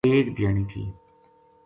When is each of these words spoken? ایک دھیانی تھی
ایک 0.09 0.25
دھیانی 0.37 0.63
تھی 0.71 0.83